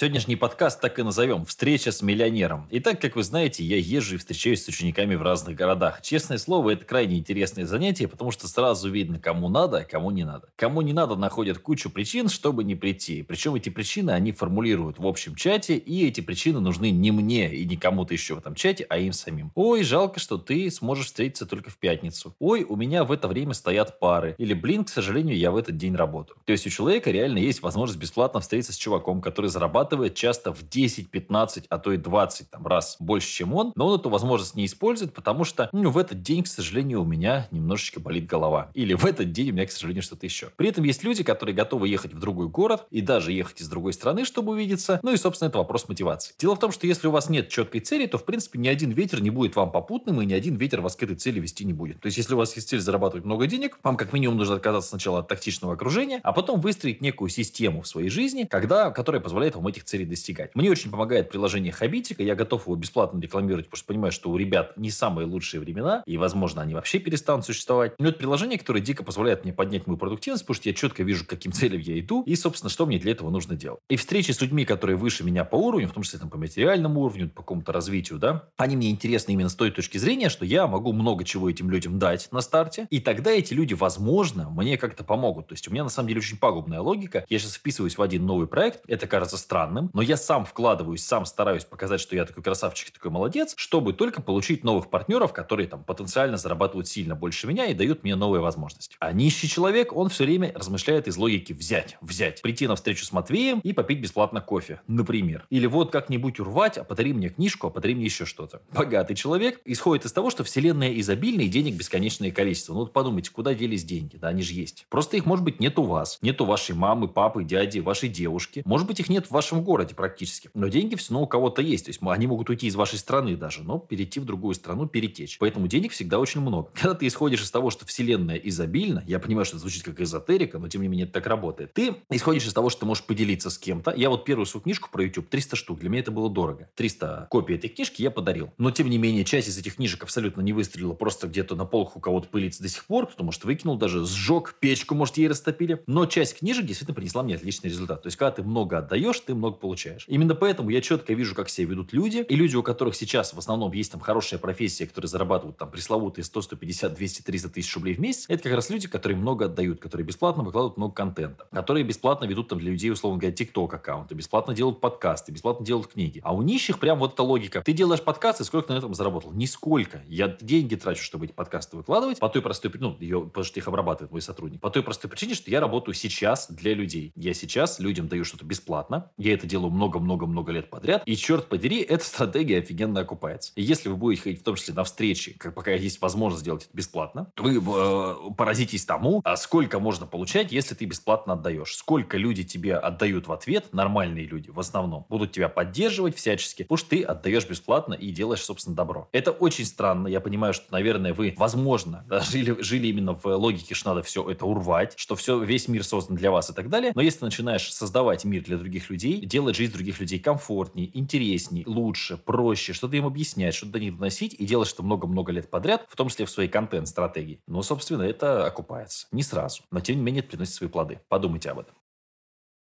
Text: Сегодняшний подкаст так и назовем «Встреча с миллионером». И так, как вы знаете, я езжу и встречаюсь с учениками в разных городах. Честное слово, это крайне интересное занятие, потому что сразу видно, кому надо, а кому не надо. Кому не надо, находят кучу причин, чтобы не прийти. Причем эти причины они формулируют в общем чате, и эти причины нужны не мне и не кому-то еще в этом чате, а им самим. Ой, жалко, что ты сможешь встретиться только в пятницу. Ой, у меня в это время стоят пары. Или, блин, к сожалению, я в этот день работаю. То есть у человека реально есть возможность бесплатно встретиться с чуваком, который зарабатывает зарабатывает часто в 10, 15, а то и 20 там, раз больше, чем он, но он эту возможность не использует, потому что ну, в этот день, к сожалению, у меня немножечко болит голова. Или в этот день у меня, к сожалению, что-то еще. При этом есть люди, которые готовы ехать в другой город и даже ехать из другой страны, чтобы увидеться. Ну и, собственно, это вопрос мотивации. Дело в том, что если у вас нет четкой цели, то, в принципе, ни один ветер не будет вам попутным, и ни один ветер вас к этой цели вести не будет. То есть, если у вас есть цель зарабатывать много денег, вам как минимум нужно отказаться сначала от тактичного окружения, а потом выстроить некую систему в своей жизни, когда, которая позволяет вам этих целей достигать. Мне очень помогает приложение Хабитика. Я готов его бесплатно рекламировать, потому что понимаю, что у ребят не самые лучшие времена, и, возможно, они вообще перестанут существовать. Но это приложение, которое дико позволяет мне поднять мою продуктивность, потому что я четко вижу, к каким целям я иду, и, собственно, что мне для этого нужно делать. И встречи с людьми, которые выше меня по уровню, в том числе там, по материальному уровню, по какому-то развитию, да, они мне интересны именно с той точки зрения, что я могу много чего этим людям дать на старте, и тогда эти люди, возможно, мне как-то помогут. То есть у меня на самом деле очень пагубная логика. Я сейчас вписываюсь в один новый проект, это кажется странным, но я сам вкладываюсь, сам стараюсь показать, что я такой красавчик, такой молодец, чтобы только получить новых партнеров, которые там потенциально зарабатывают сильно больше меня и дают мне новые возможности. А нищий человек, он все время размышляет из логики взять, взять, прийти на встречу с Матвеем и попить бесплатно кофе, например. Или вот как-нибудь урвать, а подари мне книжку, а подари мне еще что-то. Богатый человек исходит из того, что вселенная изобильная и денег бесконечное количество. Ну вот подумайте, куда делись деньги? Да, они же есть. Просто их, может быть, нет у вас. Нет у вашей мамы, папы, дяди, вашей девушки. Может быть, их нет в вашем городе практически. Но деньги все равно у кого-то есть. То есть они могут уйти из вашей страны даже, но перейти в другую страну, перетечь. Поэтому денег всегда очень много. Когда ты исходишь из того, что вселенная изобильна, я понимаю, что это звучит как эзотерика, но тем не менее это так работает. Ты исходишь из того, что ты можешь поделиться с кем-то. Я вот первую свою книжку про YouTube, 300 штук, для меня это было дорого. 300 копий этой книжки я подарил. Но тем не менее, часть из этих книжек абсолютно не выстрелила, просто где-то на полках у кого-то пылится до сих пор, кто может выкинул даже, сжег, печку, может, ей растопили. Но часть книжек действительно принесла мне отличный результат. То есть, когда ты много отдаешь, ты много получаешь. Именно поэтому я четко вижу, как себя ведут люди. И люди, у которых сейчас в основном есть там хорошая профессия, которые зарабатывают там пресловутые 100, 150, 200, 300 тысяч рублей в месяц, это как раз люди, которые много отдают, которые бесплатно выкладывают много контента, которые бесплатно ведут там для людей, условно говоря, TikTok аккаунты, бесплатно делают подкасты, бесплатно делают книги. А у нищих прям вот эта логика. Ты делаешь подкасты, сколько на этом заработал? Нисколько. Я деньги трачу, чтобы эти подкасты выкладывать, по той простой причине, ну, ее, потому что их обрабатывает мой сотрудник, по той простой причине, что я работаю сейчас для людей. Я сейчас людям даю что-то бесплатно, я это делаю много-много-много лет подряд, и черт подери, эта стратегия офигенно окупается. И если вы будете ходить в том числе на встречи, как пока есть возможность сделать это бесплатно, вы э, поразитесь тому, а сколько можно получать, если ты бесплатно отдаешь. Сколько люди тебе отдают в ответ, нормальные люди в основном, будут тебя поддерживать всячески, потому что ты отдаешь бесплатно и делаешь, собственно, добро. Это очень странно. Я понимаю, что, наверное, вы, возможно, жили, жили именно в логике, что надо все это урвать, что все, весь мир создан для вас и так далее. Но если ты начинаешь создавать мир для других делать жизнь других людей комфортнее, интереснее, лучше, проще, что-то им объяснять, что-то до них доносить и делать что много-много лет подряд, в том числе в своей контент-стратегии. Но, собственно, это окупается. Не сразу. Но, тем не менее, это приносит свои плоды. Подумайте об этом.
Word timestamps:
Сегодняшний 0.00 0.36
подкаст 0.36 0.80
так 0.80 0.96
и 1.00 1.02
назовем 1.02 1.44
«Встреча 1.44 1.90
с 1.90 2.02
миллионером». 2.02 2.68
И 2.70 2.78
так, 2.78 3.00
как 3.00 3.16
вы 3.16 3.24
знаете, 3.24 3.64
я 3.64 3.76
езжу 3.78 4.14
и 4.14 4.18
встречаюсь 4.18 4.62
с 4.62 4.68
учениками 4.68 5.16
в 5.16 5.22
разных 5.22 5.56
городах. 5.56 6.02
Честное 6.02 6.38
слово, 6.38 6.74
это 6.74 6.84
крайне 6.84 7.18
интересное 7.18 7.66
занятие, 7.66 8.06
потому 8.06 8.30
что 8.30 8.46
сразу 8.46 8.88
видно, 8.88 9.18
кому 9.18 9.48
надо, 9.48 9.78
а 9.78 9.84
кому 9.84 10.12
не 10.12 10.22
надо. 10.22 10.50
Кому 10.54 10.82
не 10.82 10.92
надо, 10.92 11.16
находят 11.16 11.58
кучу 11.58 11.90
причин, 11.90 12.28
чтобы 12.28 12.62
не 12.62 12.76
прийти. 12.76 13.24
Причем 13.24 13.56
эти 13.56 13.70
причины 13.70 14.12
они 14.12 14.30
формулируют 14.30 15.00
в 15.00 15.06
общем 15.08 15.34
чате, 15.34 15.76
и 15.76 16.06
эти 16.06 16.20
причины 16.20 16.60
нужны 16.60 16.92
не 16.92 17.10
мне 17.10 17.52
и 17.52 17.64
не 17.64 17.76
кому-то 17.76 18.14
еще 18.14 18.36
в 18.36 18.38
этом 18.38 18.54
чате, 18.54 18.86
а 18.88 18.98
им 18.98 19.12
самим. 19.12 19.50
Ой, 19.56 19.82
жалко, 19.82 20.20
что 20.20 20.38
ты 20.38 20.70
сможешь 20.70 21.06
встретиться 21.06 21.44
только 21.44 21.70
в 21.70 21.76
пятницу. 21.76 22.36
Ой, 22.38 22.62
у 22.62 22.76
меня 22.76 23.02
в 23.02 23.10
это 23.10 23.26
время 23.26 23.52
стоят 23.52 23.98
пары. 23.98 24.36
Или, 24.38 24.54
блин, 24.54 24.84
к 24.84 24.90
сожалению, 24.90 25.36
я 25.36 25.50
в 25.50 25.56
этот 25.56 25.76
день 25.76 25.96
работаю. 25.96 26.38
То 26.44 26.52
есть 26.52 26.68
у 26.68 26.70
человека 26.70 27.10
реально 27.10 27.38
есть 27.38 27.62
возможность 27.62 27.98
бесплатно 27.98 28.38
встретиться 28.38 28.72
с 28.72 28.76
чуваком, 28.76 29.20
который 29.20 29.50
зарабатывает 29.50 29.87
зарабатывает 29.88 30.14
часто 30.14 30.52
в 30.52 30.68
10, 30.68 31.10
15, 31.10 31.64
а 31.68 31.78
то 31.78 31.92
и 31.92 31.96
20 31.96 32.50
там, 32.50 32.66
раз 32.66 32.96
больше, 33.00 33.28
чем 33.28 33.54
он, 33.54 33.72
но 33.74 33.88
он 33.88 33.98
эту 33.98 34.10
возможность 34.10 34.54
не 34.54 34.66
использует, 34.66 35.14
потому 35.14 35.44
что 35.44 35.68
ну, 35.72 35.90
в 35.90 35.98
этот 35.98 36.22
день, 36.22 36.42
к 36.42 36.46
сожалению, 36.46 37.02
у 37.02 37.04
меня 37.04 37.48
немножечко 37.50 38.00
болит 38.00 38.26
голова. 38.26 38.70
Или 38.74 38.94
в 38.94 39.04
этот 39.04 39.32
день 39.32 39.50
у 39.50 39.52
меня, 39.54 39.66
к 39.66 39.70
сожалению, 39.70 40.02
что-то 40.02 40.26
еще. 40.26 40.50
При 40.56 40.68
этом 40.68 40.84
есть 40.84 41.04
люди, 41.04 41.22
которые 41.22 41.54
готовы 41.54 41.88
ехать 41.88 42.12
в 42.12 42.18
другой 42.18 42.48
город 42.48 42.86
и 42.90 43.00
даже 43.00 43.32
ехать 43.32 43.60
из 43.60 43.68
другой 43.68 43.92
страны, 43.92 44.24
чтобы 44.24 44.52
увидеться. 44.52 45.00
Ну 45.02 45.12
и, 45.12 45.16
собственно, 45.16 45.48
это 45.48 45.58
вопрос 45.58 45.88
мотивации. 45.88 46.34
Дело 46.38 46.54
в 46.54 46.58
том, 46.58 46.72
что 46.72 46.86
если 46.86 47.08
у 47.08 47.10
вас 47.10 47.30
нет 47.30 47.48
четкой 47.48 47.80
цели, 47.80 48.06
то, 48.06 48.18
в 48.18 48.24
принципе, 48.24 48.58
ни 48.58 48.68
один 48.68 48.90
ветер 48.90 49.22
не 49.22 49.30
будет 49.30 49.56
вам 49.56 49.72
попутным, 49.72 50.20
и 50.20 50.26
ни 50.26 50.34
один 50.34 50.56
ветер 50.56 50.80
вас 50.80 50.96
к 50.96 51.02
этой 51.02 51.16
цели 51.16 51.40
вести 51.40 51.64
не 51.64 51.72
будет. 51.72 52.00
То 52.00 52.06
есть, 52.06 52.18
если 52.18 52.34
у 52.34 52.36
вас 52.36 52.54
есть 52.56 52.68
цель 52.68 52.80
зарабатывать 52.80 53.24
много 53.24 53.46
денег, 53.46 53.78
вам 53.82 53.96
как 53.96 54.12
минимум 54.12 54.36
нужно 54.36 54.56
отказаться 54.56 54.90
сначала 54.90 55.20
от 55.20 55.28
тактичного 55.28 55.74
окружения, 55.74 56.20
а 56.22 56.32
потом 56.32 56.60
выстроить 56.60 57.00
некую 57.00 57.28
систему 57.28 57.82
в 57.82 57.88
своей 57.88 58.10
жизни, 58.10 58.44
когда, 58.44 58.90
которая 58.90 59.22
позволяет 59.22 59.54
вам 59.54 59.66
этих 59.78 59.84
целей 59.84 60.04
достигать. 60.04 60.54
Мне 60.54 60.70
очень 60.70 60.90
помогает 60.90 61.30
приложение 61.30 61.72
Хабитика. 61.72 62.22
Я 62.22 62.34
готов 62.34 62.66
его 62.66 62.76
бесплатно 62.76 63.20
рекламировать, 63.20 63.66
потому 63.66 63.78
что 63.78 63.86
понимаю, 63.86 64.12
что 64.12 64.30
у 64.30 64.36
ребят 64.36 64.76
не 64.76 64.90
самые 64.90 65.26
лучшие 65.26 65.60
времена, 65.60 66.02
и, 66.06 66.16
возможно, 66.16 66.62
они 66.62 66.74
вообще 66.74 66.98
перестанут 66.98 67.44
существовать. 67.44 67.94
Но 67.98 68.08
это 68.08 68.18
приложение, 68.18 68.58
которое 68.58 68.80
дико 68.80 69.04
позволяет 69.04 69.44
мне 69.44 69.52
поднять 69.52 69.86
мою 69.86 69.98
продуктивность, 69.98 70.44
потому 70.44 70.56
что 70.56 70.68
я 70.68 70.74
четко 70.74 71.02
вижу, 71.02 71.24
к 71.24 71.28
каким 71.28 71.52
целям 71.52 71.80
я 71.80 71.98
иду, 71.98 72.22
и, 72.24 72.34
собственно, 72.34 72.70
что 72.70 72.86
мне 72.86 72.98
для 72.98 73.12
этого 73.12 73.30
нужно 73.30 73.56
делать. 73.56 73.80
И 73.88 73.96
встречи 73.96 74.32
с 74.32 74.40
людьми, 74.40 74.64
которые 74.64 74.96
выше 74.96 75.24
меня 75.24 75.44
по 75.44 75.56
уровню, 75.56 75.88
в 75.88 75.92
том 75.92 76.02
числе 76.02 76.18
там, 76.18 76.30
по 76.30 76.38
материальному 76.38 77.00
уровню, 77.00 77.28
по 77.28 77.42
какому-то 77.42 77.72
развитию, 77.72 78.18
да, 78.18 78.48
они 78.56 78.76
мне 78.76 78.90
интересны 78.90 79.32
именно 79.32 79.48
с 79.48 79.54
той 79.54 79.70
точки 79.70 79.98
зрения, 79.98 80.28
что 80.28 80.44
я 80.44 80.66
могу 80.66 80.92
много 80.92 81.24
чего 81.24 81.48
этим 81.48 81.70
людям 81.70 81.98
дать 81.98 82.28
на 82.32 82.40
старте, 82.40 82.86
и 82.90 83.00
тогда 83.00 83.30
эти 83.30 83.54
люди, 83.54 83.74
возможно, 83.74 84.50
мне 84.50 84.76
как-то 84.76 85.04
помогут. 85.04 85.48
То 85.48 85.54
есть 85.54 85.68
у 85.68 85.70
меня 85.70 85.84
на 85.84 85.90
самом 85.90 86.08
деле 86.08 86.20
очень 86.20 86.38
пагубная 86.38 86.80
логика. 86.80 87.24
Я 87.28 87.38
сейчас 87.38 87.54
вписываюсь 87.54 87.96
в 87.96 88.02
один 88.02 88.26
новый 88.26 88.46
проект, 88.46 88.80
это 88.88 89.06
кажется 89.06 89.36
странным, 89.68 89.90
но 89.92 90.02
я 90.02 90.16
сам 90.16 90.44
вкладываюсь, 90.44 91.04
сам 91.04 91.26
стараюсь 91.26 91.64
показать, 91.64 92.00
что 92.00 92.16
я 92.16 92.24
такой 92.24 92.42
красавчик, 92.42 92.90
такой 92.90 93.10
молодец, 93.10 93.54
чтобы 93.56 93.92
только 93.92 94.22
получить 94.22 94.64
новых 94.64 94.90
партнеров, 94.90 95.32
которые 95.32 95.68
там 95.68 95.84
потенциально 95.84 96.36
зарабатывают 96.36 96.88
сильно 96.88 97.14
больше 97.14 97.46
меня 97.46 97.66
и 97.66 97.74
дают 97.74 98.02
мне 98.02 98.16
новые 98.16 98.40
возможности. 98.40 98.96
А 98.98 99.12
нищий 99.12 99.48
человек, 99.48 99.94
он 99.94 100.08
все 100.08 100.24
время 100.24 100.52
размышляет 100.54 101.08
из 101.08 101.16
логики 101.16 101.52
взять, 101.52 101.98
взять, 102.00 102.42
прийти 102.42 102.66
на 102.66 102.76
встречу 102.76 103.04
с 103.04 103.12
Матвеем 103.12 103.60
и 103.60 103.72
попить 103.72 104.00
бесплатно 104.00 104.40
кофе, 104.40 104.80
например. 104.86 105.46
Или 105.50 105.66
вот 105.66 105.92
как-нибудь 105.92 106.40
урвать, 106.40 106.78
а 106.78 106.84
подари 106.84 107.12
мне 107.12 107.28
книжку, 107.28 107.66
а 107.66 107.70
подари 107.70 107.94
мне 107.94 108.06
еще 108.06 108.24
что-то. 108.24 108.62
Богатый 108.72 109.14
человек 109.14 109.60
исходит 109.64 110.06
из 110.06 110.12
того, 110.12 110.30
что 110.30 110.44
вселенная 110.44 110.98
изобильная 111.00 111.44
и 111.44 111.48
денег 111.48 111.74
бесконечное 111.74 112.30
количество. 112.30 112.72
Ну 112.72 112.80
вот 112.80 112.92
подумайте, 112.92 113.30
куда 113.30 113.54
делись 113.54 113.84
деньги? 113.84 114.16
Да, 114.16 114.28
они 114.28 114.42
же 114.42 114.54
есть. 114.54 114.86
Просто 114.88 115.16
их, 115.16 115.26
может 115.26 115.44
быть, 115.44 115.60
нет 115.60 115.78
у 115.78 115.82
вас. 115.82 116.18
Нет 116.22 116.40
у 116.40 116.44
вашей 116.44 116.74
мамы, 116.74 117.08
папы, 117.08 117.44
дяди, 117.44 117.80
вашей 117.80 118.08
девушки. 118.08 118.62
Может 118.64 118.86
быть, 118.86 119.00
их 119.00 119.08
нет 119.08 119.26
в 119.26 119.30
вашем 119.30 119.57
городе 119.62 119.94
практически. 119.94 120.50
Но 120.54 120.68
деньги 120.68 120.94
все 120.94 121.12
равно 121.12 121.24
у 121.24 121.26
кого-то 121.26 121.62
есть. 121.62 121.86
То 121.86 121.90
есть 121.90 122.00
они 122.02 122.26
могут 122.26 122.50
уйти 122.50 122.66
из 122.66 122.74
вашей 122.76 122.98
страны 122.98 123.36
даже, 123.36 123.62
но 123.62 123.78
перейти 123.78 124.20
в 124.20 124.24
другую 124.24 124.54
страну, 124.54 124.86
перетечь. 124.86 125.38
Поэтому 125.38 125.66
денег 125.66 125.92
всегда 125.92 126.18
очень 126.18 126.40
много. 126.40 126.70
Когда 126.74 126.94
ты 126.94 127.06
исходишь 127.06 127.42
из 127.42 127.50
того, 127.50 127.70
что 127.70 127.86
вселенная 127.86 128.36
изобильна, 128.36 129.02
я 129.06 129.18
понимаю, 129.18 129.44
что 129.44 129.56
это 129.56 129.62
звучит 129.62 129.84
как 129.84 130.00
эзотерика, 130.00 130.58
но 130.58 130.68
тем 130.68 130.82
не 130.82 130.88
менее 130.88 131.04
это 131.04 131.14
так 131.14 131.26
работает. 131.26 131.72
Ты 131.72 131.96
исходишь 132.10 132.46
из 132.46 132.52
того, 132.52 132.70
что 132.70 132.80
ты 132.80 132.86
можешь 132.86 133.04
поделиться 133.04 133.50
с 133.50 133.58
кем-то. 133.58 133.92
Я 133.96 134.10
вот 134.10 134.24
первую 134.24 134.46
свою 134.46 134.62
книжку 134.62 134.88
про 134.90 135.02
YouTube, 135.04 135.28
300 135.28 135.56
штук, 135.56 135.80
для 135.80 135.88
меня 135.88 136.00
это 136.00 136.10
было 136.10 136.30
дорого. 136.30 136.68
300 136.76 137.28
копий 137.30 137.54
этой 137.54 137.68
книжки 137.68 138.02
я 138.02 138.10
подарил. 138.10 138.50
Но 138.58 138.70
тем 138.70 138.88
не 138.90 138.98
менее, 138.98 139.24
часть 139.24 139.48
из 139.48 139.58
этих 139.58 139.76
книжек 139.76 140.02
абсолютно 140.02 140.40
не 140.40 140.52
выстрелила, 140.52 140.94
просто 140.94 141.28
где-то 141.28 141.54
на 141.56 141.64
полках 141.64 141.96
у 141.96 142.00
кого-то 142.00 142.28
пылится 142.28 142.62
до 142.62 142.68
сих 142.68 142.84
пор, 142.84 143.06
кто 143.06 143.24
может 143.24 143.44
выкинул 143.44 143.76
даже, 143.76 144.04
сжег, 144.04 144.56
печку, 144.60 144.94
может, 144.94 145.16
ей 145.16 145.28
растопили. 145.28 145.82
Но 145.86 146.06
часть 146.06 146.38
книжек 146.38 146.66
действительно 146.66 146.94
принесла 146.94 147.22
мне 147.22 147.34
отличный 147.34 147.70
результат. 147.70 148.02
То 148.02 148.06
есть, 148.06 148.16
когда 148.16 148.32
ты 148.32 148.42
много 148.42 148.78
отдаешь, 148.78 149.18
ты 149.20 149.34
много 149.38 149.56
получаешь. 149.56 150.04
Именно 150.08 150.34
поэтому 150.34 150.70
я 150.70 150.80
четко 150.80 151.14
вижу, 151.14 151.34
как 151.34 151.48
себя 151.48 151.70
ведут 151.70 151.92
люди. 151.92 152.18
И 152.28 152.36
люди, 152.36 152.56
у 152.56 152.62
которых 152.62 152.94
сейчас 152.94 153.32
в 153.32 153.38
основном 153.38 153.72
есть 153.72 153.92
там 153.92 154.00
хорошая 154.00 154.38
профессия, 154.38 154.86
которые 154.86 155.08
зарабатывают 155.08 155.56
там 155.56 155.70
пресловутые 155.70 156.24
100, 156.24 156.42
150, 156.42 156.94
200, 156.94 157.22
300 157.22 157.48
тысяч 157.48 157.74
рублей 157.74 157.94
в 157.94 158.00
месяц, 158.00 158.26
это 158.28 158.42
как 158.42 158.52
раз 158.54 158.70
люди, 158.70 158.88
которые 158.88 159.16
много 159.16 159.46
отдают, 159.46 159.80
которые 159.80 160.06
бесплатно 160.06 160.42
выкладывают 160.42 160.76
много 160.76 160.94
контента, 160.94 161.46
которые 161.52 161.84
бесплатно 161.84 162.24
ведут 162.26 162.48
там 162.48 162.58
для 162.58 162.70
людей, 162.70 162.90
условно 162.90 163.18
говоря, 163.18 163.34
TikTok 163.34 163.74
аккаунты, 163.74 164.14
бесплатно 164.14 164.54
делают 164.54 164.80
подкасты, 164.80 165.32
бесплатно 165.32 165.64
делают 165.64 165.88
книги. 165.88 166.20
А 166.24 166.34
у 166.34 166.42
нищих 166.42 166.78
прям 166.78 166.98
вот 166.98 167.14
эта 167.14 167.22
логика. 167.22 167.62
Ты 167.62 167.72
делаешь 167.72 168.02
подкасты, 168.02 168.44
сколько 168.44 168.72
на 168.72 168.78
этом 168.78 168.94
заработал? 168.94 169.32
Нисколько. 169.32 170.02
Я 170.06 170.36
деньги 170.40 170.74
трачу, 170.74 171.02
чтобы 171.02 171.26
эти 171.26 171.32
подкасты 171.32 171.76
выкладывать, 171.76 172.18
по 172.18 172.28
той 172.28 172.42
простой 172.42 172.70
причине, 172.70 172.90
ну, 172.90 172.96
ее, 173.00 173.20
потому 173.22 173.44
что 173.44 173.58
их 173.58 173.68
обрабатывает 173.68 174.12
мой 174.12 174.22
сотрудник, 174.22 174.60
по 174.60 174.70
той 174.70 174.82
простой 174.82 175.10
причине, 175.10 175.34
что 175.34 175.50
я 175.50 175.60
работаю 175.60 175.94
сейчас 175.94 176.50
для 176.50 176.74
людей. 176.74 177.12
Я 177.14 177.34
сейчас 177.34 177.78
людям 177.78 178.08
даю 178.08 178.24
что-то 178.24 178.44
бесплатно, 178.44 179.10
я 179.28 179.34
это 179.34 179.46
делаю 179.46 179.70
много-много-много 179.70 180.52
лет 180.52 180.70
подряд, 180.70 181.02
и 181.04 181.16
черт 181.16 181.48
подери, 181.48 181.80
эта 181.88 182.04
стратегия 182.04 182.58
офигенно 182.58 183.00
окупается. 183.00 183.52
И 183.56 183.62
если 183.62 183.88
вы 183.88 183.96
будете 183.96 184.22
ходить 184.22 184.40
в 184.40 184.44
том 184.44 184.56
числе 184.56 184.74
на 184.74 184.84
встречи, 184.84 185.36
как 185.38 185.54
пока 185.54 185.72
есть 185.72 186.00
возможность 186.00 186.42
сделать 186.42 186.64
это 186.64 186.76
бесплатно, 186.76 187.30
вы 187.36 187.56
э, 187.56 188.14
поразитесь 188.36 188.84
тому, 188.84 189.20
а 189.24 189.36
сколько 189.36 189.78
можно 189.78 190.06
получать, 190.06 190.52
если 190.52 190.74
ты 190.74 190.84
бесплатно 190.84 191.34
отдаешь. 191.34 191.76
Сколько 191.76 192.16
люди 192.16 192.44
тебе 192.44 192.76
отдают 192.76 193.28
в 193.28 193.32
ответ, 193.32 193.72
нормальные 193.72 194.26
люди 194.26 194.50
в 194.50 194.58
основном, 194.58 195.06
будут 195.08 195.32
тебя 195.32 195.48
поддерживать 195.48 196.16
всячески, 196.16 196.62
потому 196.62 196.78
что 196.78 196.90
ты 196.90 197.02
отдаешь 197.02 197.48
бесплатно 197.48 197.94
и 197.94 198.10
делаешь, 198.10 198.42
собственно, 198.42 198.76
добро. 198.76 199.08
Это 199.12 199.30
очень 199.30 199.64
странно. 199.64 200.08
Я 200.08 200.20
понимаю, 200.20 200.54
что, 200.54 200.66
наверное, 200.70 201.12
вы, 201.12 201.34
возможно, 201.36 202.04
жили, 202.30 202.60
жили 202.62 202.88
именно 202.88 203.14
в 203.14 203.26
логике, 203.26 203.74
что 203.74 203.90
надо 203.90 204.02
все 204.02 204.28
это 204.28 204.46
урвать, 204.46 204.94
что 204.96 205.16
все, 205.16 205.38
весь 205.42 205.68
мир 205.68 205.84
создан 205.84 206.16
для 206.16 206.30
вас 206.30 206.50
и 206.50 206.54
так 206.54 206.68
далее. 206.68 206.92
Но 206.94 207.02
если 207.02 207.20
ты 207.20 207.24
начинаешь 207.26 207.72
создавать 207.72 208.24
мир 208.24 208.42
для 208.42 208.56
других 208.56 208.90
делать 209.26 209.56
жизнь 209.56 209.72
других 209.72 210.00
людей 210.00 210.18
комфортнее, 210.18 210.90
интереснее, 210.98 211.64
лучше, 211.66 212.16
проще, 212.16 212.72
что-то 212.72 212.96
им 212.96 213.06
объяснять, 213.06 213.54
что-то 213.54 213.72
до 213.72 213.80
них 213.80 213.96
доносить 213.96 214.34
и 214.34 214.44
делать 214.44 214.68
что 214.68 214.82
много-много 214.82 215.32
лет 215.32 215.50
подряд, 215.50 215.86
в 215.88 215.96
том 215.96 216.08
числе 216.08 216.26
в 216.26 216.30
своей 216.30 216.48
контент-стратегии. 216.48 217.40
Но, 217.46 217.62
собственно, 217.62 218.02
это 218.02 218.46
окупается. 218.46 219.06
Не 219.12 219.22
сразу. 219.22 219.62
Но, 219.70 219.80
тем 219.80 219.96
не 219.96 220.02
менее, 220.02 220.20
это 220.20 220.30
приносит 220.30 220.54
свои 220.54 220.68
плоды. 220.68 221.00
Подумайте 221.08 221.50
об 221.50 221.60
этом. 221.60 221.74